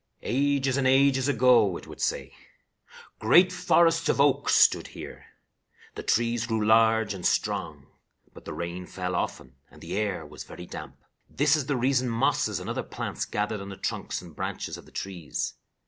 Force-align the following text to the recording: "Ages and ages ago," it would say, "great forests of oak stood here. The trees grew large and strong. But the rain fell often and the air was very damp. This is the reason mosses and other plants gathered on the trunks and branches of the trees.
"Ages 0.23 0.77
and 0.77 0.87
ages 0.87 1.27
ago," 1.27 1.77
it 1.77 1.85
would 1.85 2.01
say, 2.01 2.33
"great 3.19 3.51
forests 3.53 4.09
of 4.09 4.19
oak 4.19 4.49
stood 4.49 4.87
here. 4.97 5.25
The 5.93 6.01
trees 6.01 6.47
grew 6.47 6.65
large 6.65 7.13
and 7.13 7.23
strong. 7.23 7.85
But 8.33 8.45
the 8.45 8.53
rain 8.53 8.87
fell 8.87 9.13
often 9.15 9.57
and 9.69 9.79
the 9.79 9.95
air 9.95 10.25
was 10.25 10.43
very 10.43 10.65
damp. 10.65 10.95
This 11.29 11.55
is 11.55 11.67
the 11.67 11.77
reason 11.77 12.09
mosses 12.09 12.59
and 12.59 12.67
other 12.67 12.81
plants 12.81 13.25
gathered 13.25 13.61
on 13.61 13.69
the 13.69 13.77
trunks 13.77 14.23
and 14.23 14.35
branches 14.35 14.75
of 14.75 14.87
the 14.87 14.91
trees. 14.91 15.53